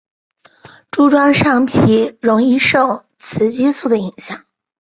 [0.89, 4.45] 柱状上皮容易受雌激素的影响。